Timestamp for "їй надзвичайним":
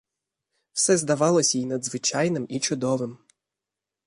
1.55-2.45